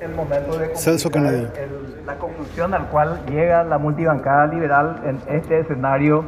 el 0.00 0.14
momento 0.14 0.58
de 0.58 0.76
Celso 0.76 1.08
el- 1.14 2.06
la 2.06 2.16
conclusión 2.16 2.74
al 2.74 2.86
cual 2.88 3.20
llega 3.28 3.64
la 3.64 3.78
multibancada 3.78 4.46
liberal 4.46 5.00
en 5.04 5.18
este 5.34 5.60
escenario 5.60 6.24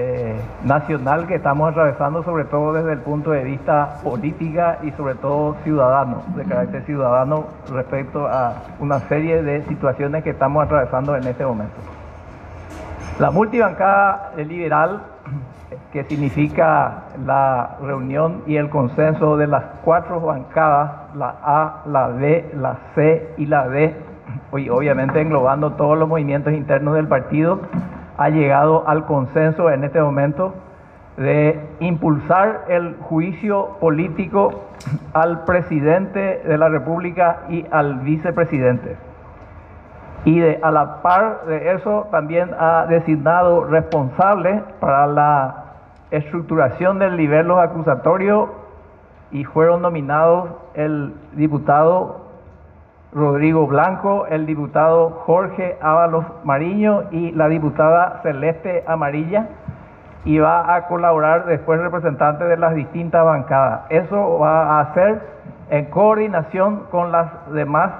eh, 0.00 0.36
nacional 0.64 1.26
que 1.26 1.34
estamos 1.36 1.70
atravesando, 1.70 2.22
sobre 2.22 2.44
todo 2.44 2.72
desde 2.72 2.92
el 2.92 3.00
punto 3.00 3.32
de 3.32 3.42
vista 3.42 3.96
política 4.04 4.78
y 4.82 4.92
sobre 4.92 5.16
todo 5.16 5.56
ciudadano, 5.64 6.22
de 6.36 6.44
carácter 6.44 6.84
ciudadano 6.84 7.46
respecto 7.72 8.26
a 8.28 8.52
una 8.78 9.00
serie 9.08 9.42
de 9.42 9.64
situaciones 9.64 10.22
que 10.22 10.30
estamos 10.30 10.64
atravesando 10.64 11.16
en 11.16 11.26
este 11.26 11.44
momento. 11.44 11.74
La 13.18 13.32
multibancada 13.32 14.30
liberal, 14.36 15.02
que 15.92 16.04
significa 16.04 17.04
la 17.24 17.76
reunión 17.82 18.42
y 18.46 18.56
el 18.56 18.68
consenso 18.68 19.36
de 19.36 19.46
las 19.46 19.64
cuatro 19.84 20.20
bancadas, 20.20 21.14
la 21.14 21.34
A, 21.42 21.82
la 21.86 22.08
B, 22.08 22.50
la 22.54 22.76
C 22.94 23.34
y 23.38 23.46
la 23.46 23.68
D, 23.68 23.94
y 24.52 24.68
obviamente 24.68 25.20
englobando 25.20 25.72
todos 25.72 25.98
los 25.98 26.08
movimientos 26.08 26.52
internos 26.52 26.94
del 26.94 27.08
partido, 27.08 27.60
ha 28.18 28.28
llegado 28.28 28.86
al 28.86 29.06
consenso 29.06 29.70
en 29.70 29.84
este 29.84 30.02
momento 30.02 30.54
de 31.16 31.58
impulsar 31.80 32.66
el 32.68 32.96
juicio 33.00 33.78
político 33.80 34.66
al 35.14 35.44
presidente 35.44 36.42
de 36.46 36.58
la 36.58 36.68
República 36.68 37.40
y 37.48 37.64
al 37.70 38.00
vicepresidente. 38.00 38.96
Y 40.24 40.38
de, 40.38 40.60
a 40.62 40.70
la 40.70 41.00
par 41.00 41.44
de 41.46 41.72
eso 41.72 42.08
también 42.10 42.50
ha 42.58 42.86
designado 42.86 43.64
responsable 43.64 44.62
para 44.80 45.06
la 45.06 45.67
estructuración 46.10 46.98
del 46.98 47.16
nivel 47.16 47.50
acusatorio 47.50 48.50
y 49.30 49.44
fueron 49.44 49.82
nominados 49.82 50.50
el 50.74 51.14
diputado 51.32 52.28
Rodrigo 53.12 53.66
Blanco, 53.66 54.26
el 54.26 54.46
diputado 54.46 55.10
Jorge 55.24 55.78
Ábalos 55.80 56.24
Mariño 56.44 57.04
y 57.10 57.32
la 57.32 57.48
diputada 57.48 58.20
Celeste 58.22 58.84
Amarilla 58.86 59.48
y 60.24 60.38
va 60.38 60.74
a 60.74 60.86
colaborar 60.88 61.46
después 61.46 61.80
representantes 61.80 62.48
de 62.48 62.56
las 62.56 62.74
distintas 62.74 63.24
bancadas. 63.24 63.82
Eso 63.88 64.38
va 64.38 64.78
a 64.78 64.80
hacer 64.80 65.22
en 65.70 65.86
coordinación 65.86 66.84
con 66.90 67.12
las 67.12 67.28
demás 67.52 67.92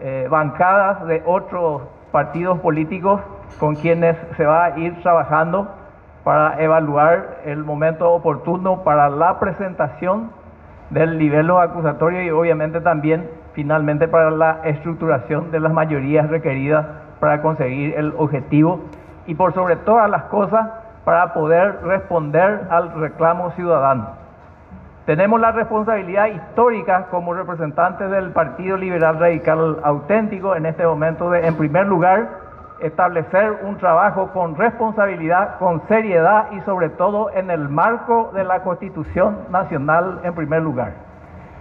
eh, 0.00 0.26
bancadas 0.30 1.06
de 1.06 1.22
otros 1.24 1.82
partidos 2.10 2.58
políticos 2.60 3.20
con 3.58 3.76
quienes 3.76 4.16
se 4.36 4.44
va 4.44 4.64
a 4.64 4.78
ir 4.78 5.00
trabajando 5.02 5.68
para 6.24 6.60
evaluar 6.62 7.36
el 7.44 7.62
momento 7.64 8.10
oportuno 8.10 8.82
para 8.82 9.10
la 9.10 9.38
presentación 9.38 10.30
del 10.90 11.18
nivel 11.18 11.50
acusatorio 11.50 12.22
y 12.22 12.30
obviamente 12.30 12.80
también 12.80 13.28
finalmente 13.52 14.08
para 14.08 14.30
la 14.30 14.60
estructuración 14.64 15.50
de 15.50 15.60
las 15.60 15.72
mayorías 15.72 16.28
requeridas 16.28 16.86
para 17.20 17.42
conseguir 17.42 17.94
el 17.96 18.12
objetivo 18.16 18.80
y 19.26 19.34
por 19.34 19.54
sobre 19.54 19.76
todas 19.76 20.10
las 20.10 20.24
cosas 20.24 20.68
para 21.04 21.34
poder 21.34 21.80
responder 21.84 22.62
al 22.70 22.92
reclamo 22.94 23.50
ciudadano. 23.52 24.24
Tenemos 25.06 25.38
la 25.38 25.52
responsabilidad 25.52 26.28
histórica 26.28 27.08
como 27.10 27.34
representantes 27.34 28.10
del 28.10 28.30
Partido 28.30 28.78
Liberal 28.78 29.18
Radical 29.18 29.80
Auténtico 29.82 30.56
en 30.56 30.64
este 30.64 30.86
momento 30.86 31.30
de, 31.30 31.46
en 31.46 31.56
primer 31.56 31.86
lugar, 31.86 32.43
establecer 32.80 33.60
un 33.62 33.76
trabajo 33.78 34.28
con 34.32 34.56
responsabilidad, 34.56 35.58
con 35.58 35.80
seriedad 35.88 36.50
y 36.52 36.60
sobre 36.62 36.88
todo 36.90 37.30
en 37.30 37.50
el 37.50 37.68
marco 37.68 38.30
de 38.34 38.44
la 38.44 38.60
Constitución 38.62 39.38
Nacional 39.50 40.20
en 40.24 40.34
primer 40.34 40.62
lugar. 40.62 40.92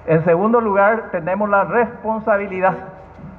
En 0.06 0.24
segundo 0.26 0.60
lugar, 0.60 1.04
tenemos 1.12 1.50
la 1.50 1.64
responsabilidad 1.64 2.74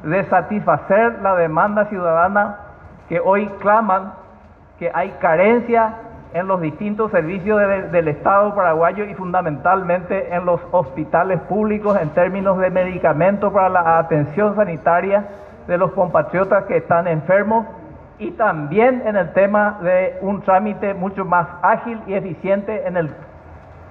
de 0.03 0.25
satisfacer 0.25 1.21
la 1.23 1.35
demanda 1.35 1.87
ciudadana 1.87 2.57
que 3.09 3.21
hoy 3.21 3.47
claman 3.61 4.13
que 4.79 4.91
hay 4.95 5.11
carencia 5.21 5.95
en 6.33 6.49
los 6.49 6.61
distintos 6.61 7.11
servicios 7.13 7.61
de- 7.61 7.83
del 7.91 8.09
Estado 8.09 8.55
paraguayo 8.55 9.05
y 9.05 9.15
fundamentalmente 9.15 10.35
en 10.35 10.45
los 10.47 10.61
hospitales 10.73 11.41
públicos 11.43 11.97
en 12.01 12.11
términos 12.11 12.59
de 12.59 12.71
medicamentos 12.71 13.53
para 13.53 13.69
la 13.69 13.99
atención 13.99 14.57
sanitaria 14.57 15.25
de 15.67 15.79
los 15.79 15.93
compatriotas 15.93 16.65
que 16.65 16.77
están 16.79 17.07
enfermos 17.07 17.67
y 18.19 18.31
también 18.33 19.03
en 19.07 19.17
el 19.17 19.33
tema 19.33 19.79
de 19.83 20.19
un 20.21 20.43
trámite 20.43 20.95
mucho 20.95 21.25
más 21.25 21.49
ágil 21.63 22.01
y 22.07 22.15
eficiente 22.15 22.87
en 22.87 22.97
el 22.97 23.11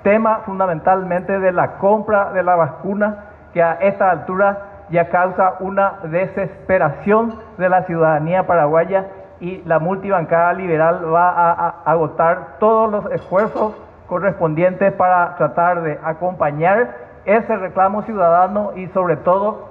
tema 0.03 0.41
fundamentalmente 0.45 1.39
de 1.39 1.51
la 1.51 1.77
compra 1.77 2.31
de 2.31 2.43
la 2.43 2.55
vacuna 2.55 3.25
que 3.53 3.61
a 3.61 3.73
esta 3.73 4.11
altura 4.11 4.85
ya 4.89 5.09
causa 5.09 5.55
una 5.59 5.93
desesperación 6.03 7.39
de 7.57 7.69
la 7.69 7.83
ciudadanía 7.83 8.45
paraguaya 8.45 9.07
y 9.39 9.61
la 9.65 9.79
multibancada 9.79 10.53
liberal 10.53 11.13
va 11.13 11.29
a, 11.29 11.75
agotar 11.85 12.57
todos 12.59 12.91
los 12.91 13.11
esfuerzos 13.11 13.75
correspondientes 14.07 14.93
para 14.93 15.35
tratar 15.35 15.81
de 15.81 15.99
acompañar 16.03 16.95
ese 17.25 17.55
reclamo 17.55 18.03
ciudadano 18.03 18.71
y 18.75 18.87
sobre 18.87 19.17
todo 19.17 19.69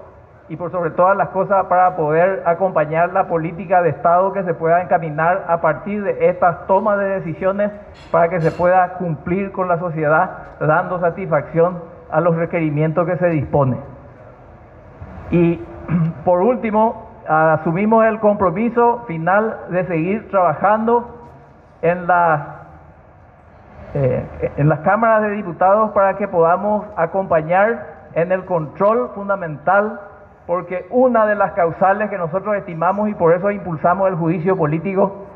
y 0.48 0.56
por 0.56 0.70
sobre 0.70 0.90
todas 0.90 1.16
las 1.16 1.28
cosas 1.28 1.66
para 1.66 1.96
poder 1.96 2.42
acompañar 2.46 3.12
la 3.12 3.28
política 3.28 3.80
de 3.82 3.90
Estado 3.90 4.32
que 4.32 4.42
se 4.42 4.54
pueda 4.54 4.82
encaminar 4.82 5.44
a 5.48 5.60
partir 5.60 6.02
de 6.02 6.28
estas 6.28 6.66
tomas 6.66 6.98
de 6.98 7.20
decisiones 7.20 7.70
para 8.10 8.28
que 8.28 8.40
se 8.40 8.50
pueda 8.50 8.94
cumplir 8.94 9.52
con 9.52 9.68
la 9.68 9.78
sociedad 9.78 10.30
dando 10.60 11.00
satisfacción 11.00 11.82
a 12.10 12.20
los 12.20 12.36
requerimientos 12.36 13.06
que 13.06 13.16
se 13.16 13.28
dispone. 13.28 13.78
Y 15.30 15.56
por 16.24 16.40
último, 16.42 17.08
asumimos 17.26 18.04
el 18.04 18.18
compromiso 18.20 19.04
final 19.06 19.56
de 19.70 19.86
seguir 19.86 20.28
trabajando 20.30 21.08
en 21.80 22.06
las 22.06 22.40
eh, 23.94 24.52
en 24.56 24.70
las 24.70 24.80
cámaras 24.80 25.20
de 25.20 25.32
diputados 25.32 25.90
para 25.90 26.16
que 26.16 26.26
podamos 26.26 26.86
acompañar 26.96 28.08
en 28.14 28.32
el 28.32 28.46
control 28.46 29.10
fundamental, 29.14 30.00
porque 30.46 30.86
una 30.90 31.26
de 31.26 31.34
las 31.34 31.52
causales 31.52 32.10
que 32.10 32.18
nosotros 32.18 32.56
estimamos 32.56 33.08
y 33.08 33.14
por 33.14 33.32
eso 33.32 33.50
impulsamos 33.50 34.08
el 34.08 34.16
juicio 34.16 34.56
político 34.56 35.26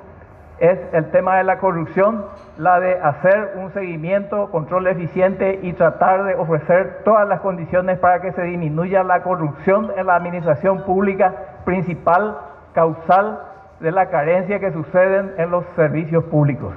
es 0.59 0.79
el 0.93 1.11
tema 1.11 1.37
de 1.37 1.45
la 1.45 1.59
corrupción, 1.59 2.25
la 2.57 2.81
de 2.81 2.99
hacer 2.99 3.53
un 3.57 3.73
seguimiento, 3.73 4.51
control 4.51 4.87
eficiente 4.87 5.61
y 5.63 5.75
tratar 5.75 6.25
de 6.25 6.35
ofrecer 6.35 7.03
todas 7.05 7.29
las 7.29 7.41
condiciones 7.41 7.99
para 7.99 8.21
que 8.21 8.33
se 8.33 8.43
disminuya 8.43 9.05
la 9.05 9.23
corrupción 9.23 9.93
en 9.97 10.07
la 10.07 10.17
administración 10.17 10.83
pública, 10.85 11.35
principal 11.65 12.39
causal 12.73 13.41
de 13.81 13.93
la 13.93 14.07
carencia 14.07 14.59
que 14.59 14.73
suceden 14.73 15.35
en 15.37 15.51
los 15.51 15.65
servicios 15.77 16.25
públicos. 16.25 16.75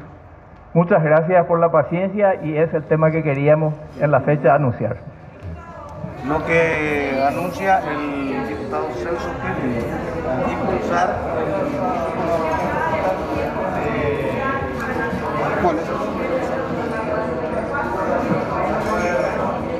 Muchas 0.73 1.01
gracias 1.01 1.45
por 1.45 1.59
la 1.59 1.71
paciencia 1.71 2.35
y 2.43 2.57
es 2.57 2.73
el 2.73 2.83
tema 2.83 3.11
que 3.11 3.23
queríamos 3.23 3.73
en 3.99 4.11
la 4.11 4.19
fecha 4.19 4.53
anunciar. 4.53 4.97
Lo 6.27 6.45
que 6.45 7.23
anuncia 7.27 7.79
el 7.89 8.47
diputado 8.47 8.87
Celso 8.93 9.29
Kennedy, 9.41 9.85
impulsar. 10.51 11.15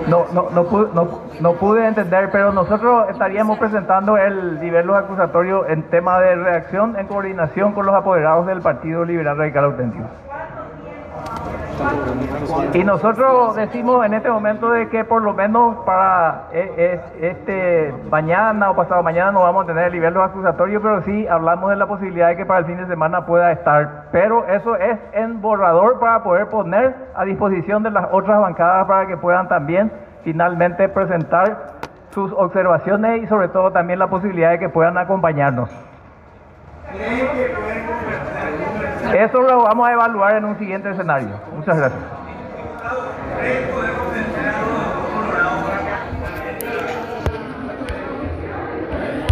No, 0.07 0.25
no, 0.33 0.50
no, 0.50 0.63
pude, 0.63 0.88
no, 0.95 1.07
no 1.39 1.53
pude 1.53 1.85
entender, 1.85 2.29
pero 2.31 2.51
nosotros 2.51 3.09
estaríamos 3.11 3.59
presentando 3.59 4.17
el 4.17 4.59
nivel 4.59 4.89
acusatorio 4.89 5.67
en 5.67 5.83
tema 5.89 6.19
de 6.19 6.35
reacción 6.35 6.97
en 6.97 7.06
coordinación 7.06 7.73
con 7.73 7.85
los 7.85 7.94
apoderados 7.94 8.47
del 8.47 8.61
Partido 8.61 9.06
Liberal 9.06 9.38
Radical 9.38 9.66
Auténtico. 9.66 10.06
Y 12.73 12.84
nosotros 12.84 13.56
decimos 13.56 14.06
en 14.06 14.13
este 14.13 14.29
momento 14.29 14.72
de 14.72 14.90
que 14.90 15.03
por 15.03 15.22
lo 15.22 15.34
menos 15.34 15.78
para 15.85 16.47
eh, 16.51 17.00
este 17.22 17.94
mañana 18.09 18.72
o 18.72 18.75
pasado 18.75 19.01
mañana 19.03 19.31
no 19.31 19.42
vamos 19.42 19.63
a 19.63 19.68
tener 19.68 19.86
el 19.86 19.94
nivel 19.94 20.18
acusatorio, 20.18 20.81
pero 20.81 21.01
sí 21.04 21.27
hablamos 21.27 21.69
de 21.69 21.75
la 21.77 21.88
posibilidad 21.88 22.27
de 22.30 22.38
que 22.38 22.45
para 22.45 22.59
el 22.59 22.65
fin 22.65 22.77
de 22.77 22.88
semana 22.88 23.25
pueda 23.25 23.51
estar. 23.51 24.06
Pero 24.12 24.45
eso 24.48 24.75
es 24.75 24.98
en 25.13 25.42
borrador 25.42 26.00
para 26.00 26.24
poder 26.24 26.48
poner 26.48 26.95
a 27.15 27.25
disposición 27.25 27.83
de 27.83 27.92
las 27.92 28.07
otras 28.12 28.39
bancadas 28.39 28.86
para 28.88 29.07
que 29.07 29.18
puedan 29.18 29.48
también 29.48 29.92
finalmente 30.24 30.89
presentar 30.89 31.80
sus 32.12 32.31
observaciones 32.33 33.24
y 33.24 33.27
sobre 33.27 33.48
todo 33.50 33.71
también 33.71 34.00
la 34.00 34.07
posibilidad 34.07 34.51
de 34.51 34.59
que 34.59 34.69
puedan 34.69 34.98
acompañarnos. 34.98 35.69
Eso 39.13 39.41
lo 39.41 39.63
vamos 39.63 39.88
a 39.88 39.94
evaluar 39.94 40.35
en 40.35 40.45
un 40.45 40.57
siguiente 40.59 40.89
escenario. 40.91 41.29
Muchas 41.56 41.77
gracias. 41.77 42.01